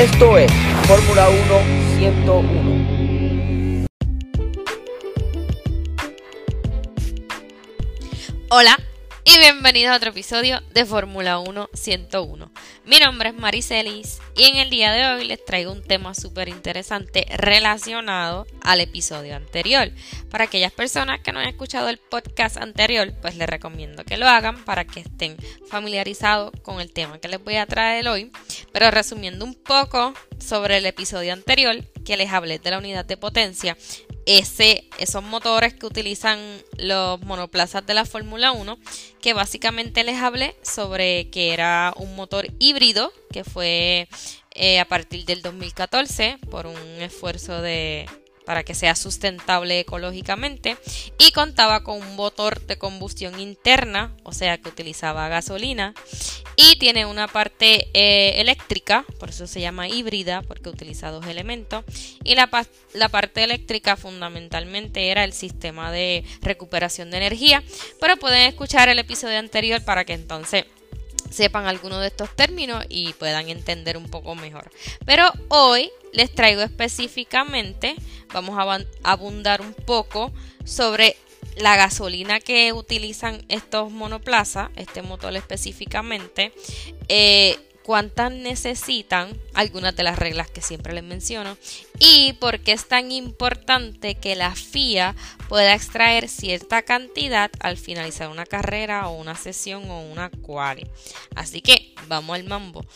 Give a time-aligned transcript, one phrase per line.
[0.00, 0.50] Esto es
[0.88, 1.38] Fórmula 1
[1.98, 3.86] 101.
[8.48, 8.78] Hola
[9.24, 12.50] y bienvenidos a otro episodio de Fórmula 1 101.
[12.86, 16.48] Mi nombre es Maricelis y en el día de hoy les traigo un tema súper
[16.48, 19.90] interesante relacionado al episodio anterior.
[20.30, 24.26] Para aquellas personas que no han escuchado el podcast anterior, pues les recomiendo que lo
[24.26, 25.36] hagan para que estén
[25.68, 28.32] familiarizados con el tema que les voy a traer hoy.
[28.72, 33.16] Pero resumiendo un poco sobre el episodio anterior, que les hablé de la unidad de
[33.16, 33.76] potencia,
[34.26, 36.38] ese, esos motores que utilizan
[36.78, 38.78] los monoplazas de la Fórmula 1,
[39.20, 44.08] que básicamente les hablé sobre que era un motor híbrido que fue
[44.52, 48.08] eh, a partir del 2014 por un esfuerzo de
[48.50, 50.76] para que sea sustentable ecológicamente
[51.20, 55.94] y contaba con un motor de combustión interna, o sea que utilizaba gasolina
[56.56, 61.84] y tiene una parte eh, eléctrica, por eso se llama híbrida porque utiliza dos elementos
[62.24, 62.50] y la,
[62.92, 67.62] la parte eléctrica fundamentalmente era el sistema de recuperación de energía,
[68.00, 70.64] pero pueden escuchar el episodio anterior para que entonces
[71.30, 74.70] sepan algunos de estos términos y puedan entender un poco mejor.
[75.06, 77.94] Pero hoy les traigo específicamente,
[78.32, 80.32] vamos a abundar un poco
[80.64, 81.16] sobre
[81.56, 86.52] la gasolina que utilizan estos monoplazas, este motor específicamente,
[87.08, 87.58] eh,
[87.90, 91.56] cuántas necesitan, algunas de las reglas que siempre les menciono,
[91.98, 95.16] y por qué es tan importante que la FIA
[95.48, 100.86] pueda extraer cierta cantidad al finalizar una carrera o una sesión o una quali.
[101.34, 102.86] Así que vamos al mambo.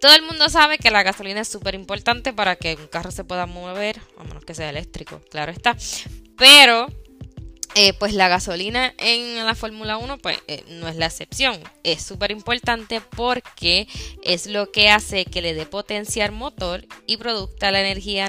[0.00, 3.22] Todo el mundo sabe que la gasolina es súper importante para que un carro se
[3.22, 5.76] pueda mover, a menos que sea eléctrico, claro está.
[6.36, 6.88] Pero
[7.74, 11.58] eh, pues la gasolina en la Fórmula 1 pues eh, no es la excepción.
[11.84, 13.88] Es súper importante porque
[14.22, 18.28] es lo que hace que le dé potencia al motor y produzca la energía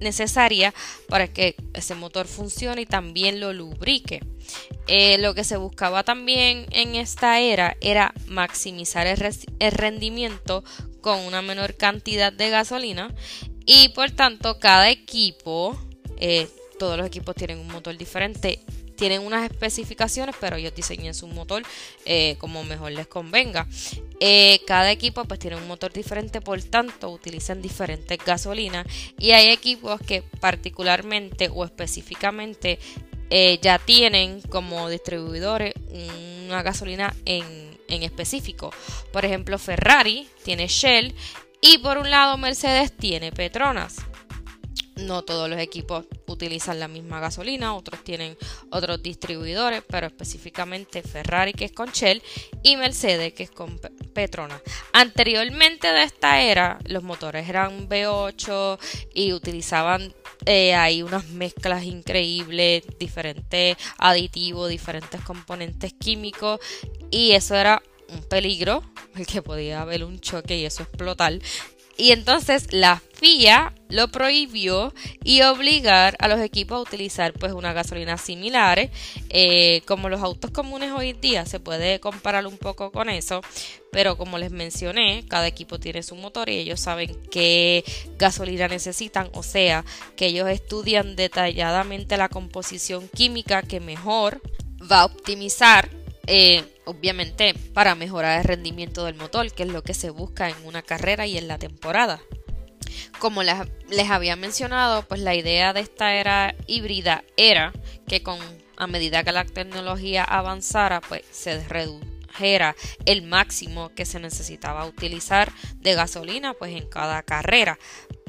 [0.00, 0.72] necesaria
[1.08, 4.20] para que ese motor funcione y también lo lubrique.
[4.86, 10.62] Eh, lo que se buscaba también en esta era era maximizar el, rendimiento
[11.00, 13.12] con una menor cantidad de gasolina
[13.66, 15.76] y por tanto cada equipo
[16.78, 18.60] todos los equipos tienen un motor diferente.
[18.96, 21.62] Tienen unas especificaciones, pero ellos diseñan su motor
[22.04, 23.66] eh, como mejor les convenga.
[24.18, 28.86] Eh, cada equipo pues tiene un motor diferente, por tanto utilizan diferentes gasolinas.
[29.18, 32.80] Y hay equipos que particularmente o específicamente
[33.30, 35.74] eh, ya tienen como distribuidores
[36.46, 38.72] una gasolina en, en específico.
[39.12, 41.14] Por ejemplo, Ferrari tiene Shell
[41.60, 43.96] y por un lado Mercedes tiene Petronas
[44.98, 48.36] no todos los equipos utilizan la misma gasolina, otros tienen
[48.70, 52.22] otros distribuidores, pero específicamente Ferrari que es con Shell
[52.62, 53.78] y Mercedes que es con
[54.12, 54.60] Petronas.
[54.92, 58.78] Anteriormente de esta era, los motores eran V8
[59.14, 60.12] y utilizaban
[60.46, 66.60] eh, ahí unas mezclas increíbles, diferentes aditivos, diferentes componentes químicos
[67.10, 68.82] y eso era un peligro,
[69.16, 71.38] el que podía haber un choque y eso explotar.
[71.98, 74.94] Y entonces la FIA lo prohibió
[75.24, 78.90] y obligar a los equipos a utilizar pues una gasolina similares
[79.30, 81.44] eh, como los autos comunes hoy en día.
[81.44, 83.42] Se puede comparar un poco con eso
[83.90, 87.84] pero como les mencioné cada equipo tiene su motor y ellos saben qué
[88.18, 89.28] gasolina necesitan.
[89.32, 89.84] O sea
[90.16, 94.40] que ellos estudian detalladamente la composición química que mejor
[94.90, 95.90] va a optimizar
[96.30, 100.56] eh, obviamente para mejorar el rendimiento del motor, que es lo que se busca en
[100.64, 102.20] una carrera y en la temporada.
[103.18, 107.72] Como les, había mencionado, pues la idea de esta era híbrida era
[108.06, 108.38] que con
[108.76, 115.50] a medida que la tecnología avanzara, pues se redujera el máximo que se necesitaba utilizar
[115.76, 117.78] de gasolina pues en cada carrera.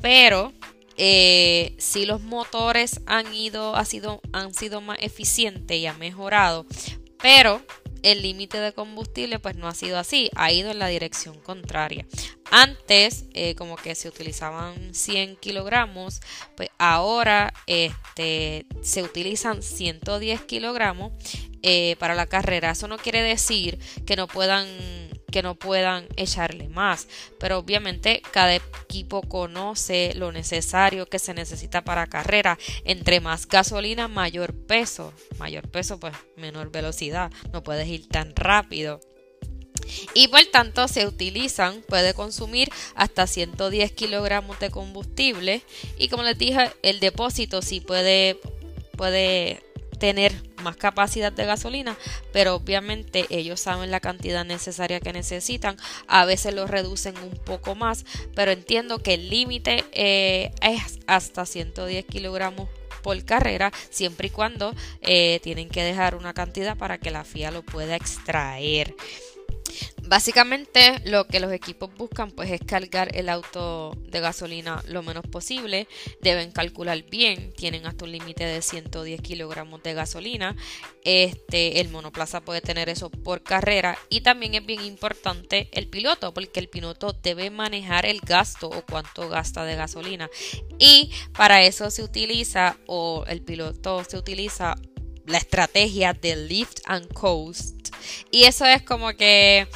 [0.00, 0.52] Pero
[0.96, 6.64] eh, si los motores han ido, ha sido, han sido más eficientes y han mejorado,
[7.20, 7.60] pero
[8.02, 12.06] el límite de combustible pues no ha sido así, ha ido en la dirección contraria.
[12.50, 16.20] Antes eh, como que se utilizaban 100 kilogramos,
[16.56, 21.12] pues ahora este, se utilizan 110 kilogramos
[21.62, 22.70] eh, para la carrera.
[22.70, 24.66] Eso no quiere decir que no puedan
[25.30, 27.08] que no puedan echarle más.
[27.38, 32.58] Pero obviamente cada equipo conoce lo necesario que se necesita para carrera.
[32.84, 35.12] Entre más gasolina, mayor peso.
[35.38, 37.30] Mayor peso, pues menor velocidad.
[37.52, 39.00] No puedes ir tan rápido.
[40.14, 45.62] Y por tanto se utilizan, puede consumir hasta 110 kilogramos de combustible.
[45.98, 48.38] Y como les dije, el depósito sí puede,
[48.96, 49.62] puede
[49.98, 51.96] tener más capacidad de gasolina,
[52.30, 55.78] pero obviamente ellos saben la cantidad necesaria que necesitan.
[56.06, 58.04] A veces lo reducen un poco más,
[58.34, 62.68] pero entiendo que el límite eh, es hasta 110 kilogramos
[63.02, 67.50] por carrera, siempre y cuando eh, tienen que dejar una cantidad para que la FIA
[67.50, 68.94] lo pueda extraer.
[70.08, 75.26] Básicamente lo que los equipos buscan pues es cargar el auto de gasolina lo menos
[75.26, 75.86] posible.
[76.22, 80.56] Deben calcular bien, tienen hasta un límite de 110 kilogramos de gasolina.
[81.04, 86.32] Este, el monoplaza puede tener eso por carrera y también es bien importante el piloto
[86.32, 90.30] porque el piloto debe manejar el gasto o cuánto gasta de gasolina
[90.78, 94.74] y para eso se utiliza o el piloto se utiliza
[95.28, 97.94] la estrategia de lift and coast.
[98.30, 99.68] Y eso es como que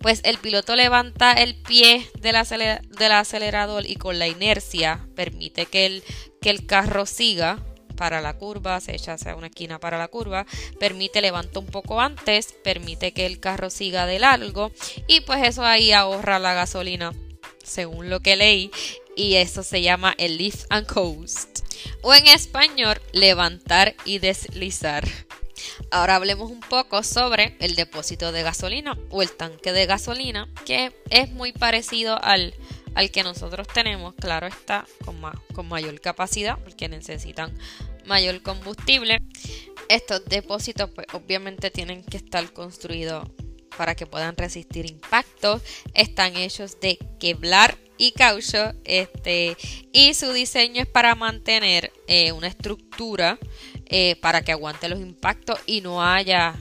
[0.00, 6.04] pues el piloto levanta el pie del, acelerador y con la inercia permite que el,
[6.40, 7.58] que el carro siga
[7.96, 10.46] para la curva, se echa hacia una esquina para la curva,
[10.78, 14.70] permite levanta un poco antes, permite que el carro siga de largo
[15.08, 17.12] y pues eso ahí ahorra la gasolina,
[17.64, 18.70] según lo que leí,
[19.16, 21.55] y eso se llama el lift and coast,
[22.02, 25.06] o en español levantar y deslizar.
[25.90, 30.92] Ahora hablemos un poco sobre el depósito de gasolina o el tanque de gasolina, que
[31.10, 32.54] es muy parecido al,
[32.94, 35.16] al que nosotros tenemos, claro está, con,
[35.54, 37.56] con mayor capacidad, porque necesitan
[38.04, 39.18] mayor combustible.
[39.88, 43.28] Estos depósitos pues obviamente tienen que estar construidos
[43.76, 45.62] para que puedan resistir impactos.
[45.94, 49.56] Están hechos de Kevlar y caucho este,
[49.92, 53.38] y su diseño es para mantener eh, una estructura
[53.86, 56.56] eh, para que aguante los impactos y no haya,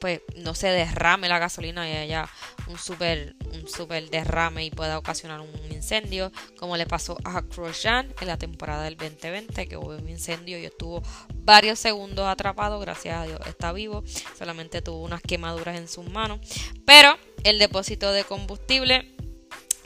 [0.00, 2.28] pues no se derrame la gasolina y haya
[2.68, 8.12] un super, un super derrame y pueda ocasionar un incendio, como le pasó a Grosjean
[8.20, 11.02] en la temporada del 2020, que hubo un incendio y estuvo
[11.34, 14.04] varios segundos atrapado, gracias a Dios está vivo,
[14.38, 16.40] solamente tuvo unas quemaduras en sus manos,
[16.84, 19.17] pero el depósito de combustible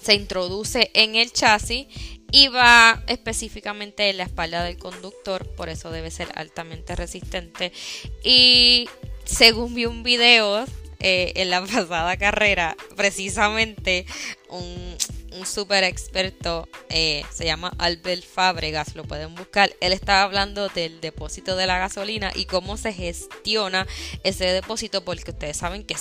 [0.03, 1.87] se introduce en el chasis
[2.31, 7.73] y va específicamente en la espalda del conductor, por eso debe ser altamente resistente.
[8.25, 8.89] Y
[9.25, 10.65] según vi un video
[10.99, 14.07] eh, en la pasada carrera, precisamente
[14.49, 14.97] un,
[15.39, 19.71] un súper experto, eh, se llama Albert Fábregas, lo pueden buscar.
[19.81, 23.87] Él estaba hablando del depósito de la gasolina y cómo se gestiona
[24.23, 25.97] ese depósito, porque ustedes saben que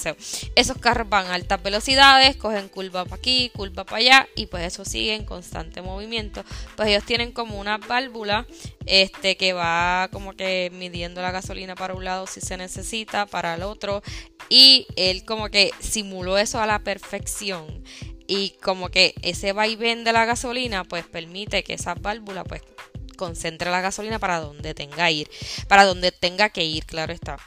[0.56, 4.66] esos carros van a altas velocidades, cogen curva para aquí, curva para allá, y pues
[4.66, 6.44] eso sigue en constante movimiento.
[6.76, 8.46] Pues ellos tienen como una válvula
[8.86, 13.56] este que va como que midiendo la gasolina para un lado si se necesita, para
[13.56, 14.02] el otro,
[14.50, 17.84] y él como que simuló eso a la perfección
[18.32, 22.62] y como que ese vaivén de la gasolina pues permite que esa válvula pues
[23.18, 25.30] concentre la gasolina para donde tenga ir,
[25.68, 27.38] para donde tenga que ir, claro está.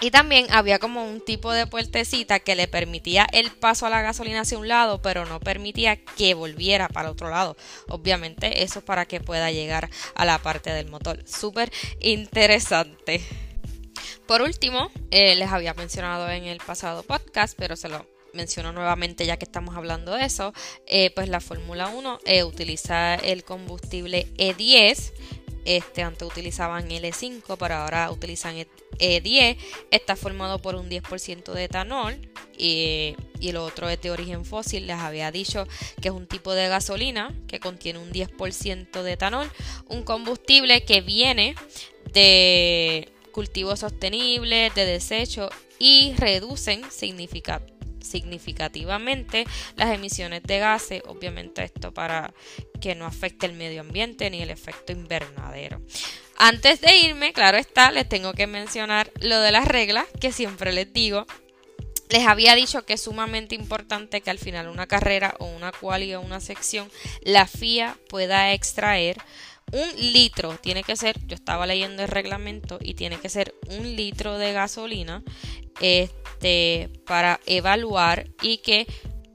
[0.00, 4.02] Y también había como un tipo de puertecita que le permitía el paso a la
[4.02, 7.56] gasolina hacia un lado, pero no permitía que volviera para otro lado.
[7.88, 11.22] Obviamente eso es para que pueda llegar a la parte del motor.
[11.24, 13.22] Súper interesante.
[14.26, 19.26] Por último, eh, les había mencionado en el pasado podcast, pero se lo menciono nuevamente
[19.26, 20.52] ya que estamos hablando de eso,
[20.86, 25.12] eh, pues la Fórmula 1 eh, utiliza el combustible E10.
[25.64, 28.54] Este, antes utilizaban L5, pero ahora utilizan
[29.00, 29.56] E10.
[29.90, 32.16] Está formado por un 10% de etanol
[32.56, 34.86] y, y, el otro es de origen fósil.
[34.86, 35.66] Les había dicho
[36.00, 39.50] que es un tipo de gasolina que contiene un 10% de etanol.
[39.88, 41.56] Un combustible que viene
[42.12, 47.75] de cultivos sostenibles, de desecho y reducen significativamente
[48.06, 49.44] significativamente
[49.76, 52.32] las emisiones de gases, obviamente esto para
[52.80, 55.80] que no afecte el medio ambiente ni el efecto invernadero.
[56.38, 60.72] Antes de irme, claro está, les tengo que mencionar lo de las reglas que siempre
[60.72, 61.26] les digo.
[62.08, 66.14] Les había dicho que es sumamente importante que al final una carrera o una quali
[66.14, 66.90] o una sección
[67.22, 69.16] la FIA pueda extraer
[69.72, 73.96] un litro, tiene que ser, yo estaba leyendo el reglamento y tiene que ser un
[73.96, 75.22] litro de gasolina
[75.80, 78.86] este, para evaluar y que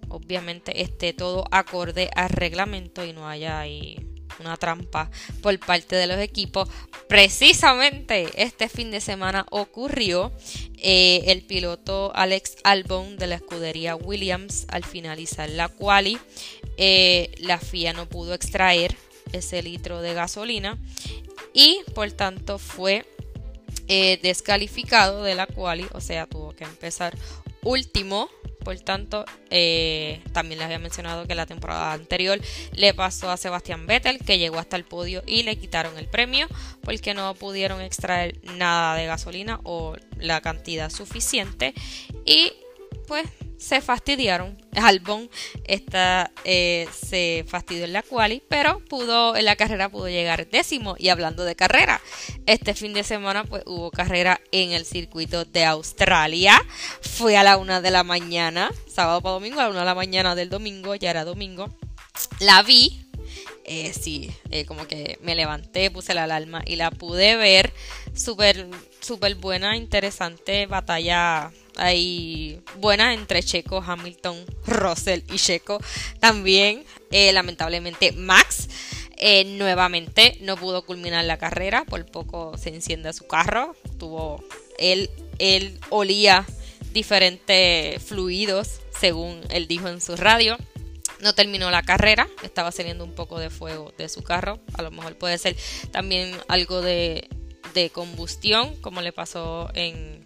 [0.07, 3.97] obviamente esté todo acorde al reglamento y no haya ahí
[4.39, 5.09] una trampa
[5.41, 6.69] por parte de los equipos.
[7.07, 10.31] Precisamente este fin de semana ocurrió
[10.77, 16.17] eh, el piloto Alex Albon de la escudería Williams al finalizar la quali.
[16.77, 18.95] Eh, la FIA no pudo extraer
[19.33, 20.77] ese litro de gasolina
[21.53, 23.05] y por tanto fue
[23.87, 27.17] eh, descalificado de la quali, o sea, tuvo que empezar
[27.63, 28.29] último
[28.63, 32.39] Por tanto, eh, también les había mencionado que la temporada anterior
[32.73, 36.47] le pasó a Sebastián Vettel, que llegó hasta el podio y le quitaron el premio
[36.83, 41.73] porque no pudieron extraer nada de gasolina o la cantidad suficiente.
[42.23, 42.53] Y
[43.07, 43.25] pues
[43.61, 44.57] se fastidiaron.
[44.75, 45.29] Albon
[45.65, 50.95] está, eh, se fastidió en la quali, pero pudo, en la carrera pudo llegar décimo.
[50.97, 52.01] Y hablando de carrera,
[52.47, 56.59] este fin de semana pues hubo carrera en el circuito de Australia.
[57.01, 59.95] Fue a la una de la mañana, sábado para domingo, a la una de la
[59.95, 61.69] mañana del domingo, ya era domingo.
[62.39, 63.05] La vi,
[63.65, 67.71] eh, sí, eh, como que me levanté, puse la alarma y la pude ver.
[68.15, 68.67] Súper,
[69.01, 75.79] súper buena, interesante batalla ahí buena entre Checo, Hamilton, Russell y Checo.
[76.19, 78.69] También, eh, lamentablemente, Max.
[79.57, 83.75] nuevamente no pudo culminar la carrera, por poco se enciende su carro.
[83.99, 84.43] Tuvo,
[84.77, 86.45] él, él olía
[86.91, 90.57] diferentes fluidos, según él dijo en su radio
[91.21, 94.91] no terminó la carrera, estaba saliendo un poco de fuego de su carro, a lo
[94.91, 95.55] mejor puede ser
[95.91, 97.29] también algo de,
[97.93, 100.25] combustión, como le pasó en,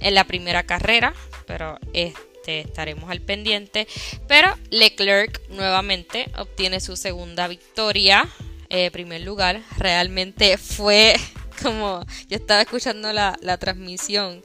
[0.00, 1.14] la primera carrera,
[1.46, 3.86] pero este, estaremos al pendiente.
[4.26, 8.28] Pero Leclerc nuevamente obtiene su segunda victoria,
[8.68, 11.14] eh, primer lugar, realmente fue
[11.62, 14.42] como yo estaba escuchando la, la transmisión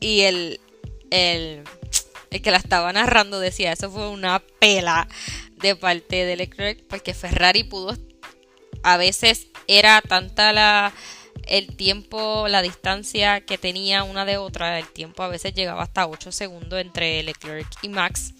[0.00, 0.60] y el,
[1.10, 1.64] el
[2.30, 5.08] el que la estaba narrando decía, eso fue una pela
[5.56, 7.96] de parte de Leclerc, porque Ferrari pudo,
[8.82, 10.92] a veces era tanta la
[11.50, 16.06] el tiempo, la distancia que tenía una de otra, el tiempo a veces llegaba hasta
[16.06, 18.32] 8 segundos entre Leclerc y Max.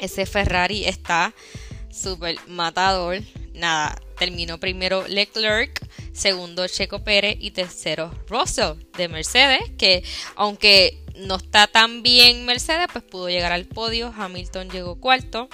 [0.00, 1.34] Ese Ferrari está
[1.90, 3.18] súper matador.
[3.52, 5.78] Nada, terminó primero Leclerc,
[6.12, 10.02] segundo Checo Pérez y tercero Russell de Mercedes, que
[10.34, 14.14] aunque no está tan bien Mercedes, pues pudo llegar al podio.
[14.16, 15.48] Hamilton llegó cuarto.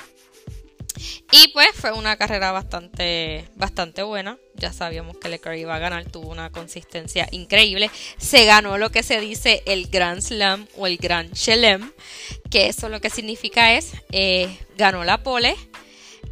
[1.33, 4.39] Y pues fue una carrera bastante, bastante buena.
[4.55, 7.91] Ya sabíamos que Leclerc iba a ganar, tuvo una consistencia increíble.
[8.19, 11.93] Se ganó lo que se dice el Grand Slam o el Grand Chelem,
[12.51, 15.57] que eso lo que significa es, eh, ganó la pole,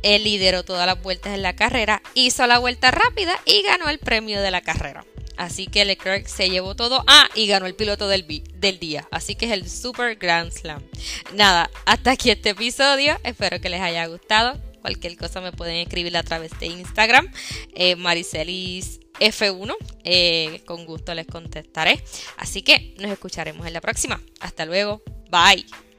[0.02, 3.98] él lideró todas las vueltas en la carrera, hizo la vuelta rápida y ganó el
[3.98, 5.04] premio de la carrera.
[5.36, 7.04] Así que Leclerc se llevó todo.
[7.06, 8.26] Ah, y ganó el piloto del,
[8.78, 9.08] día.
[9.10, 10.82] Así que es el Super Grand Slam.
[11.34, 13.18] Nada, hasta aquí este episodio.
[13.24, 14.58] Espero que les haya gustado.
[14.80, 17.32] Cualquier cosa me pueden escribir a través de Instagram.
[17.74, 19.74] Eh, Maricelis F1.
[20.04, 22.02] Eh, con gusto les contestaré.
[22.36, 24.20] Así que nos escucharemos en la próxima.
[24.40, 25.02] Hasta luego.
[25.30, 25.91] Bye.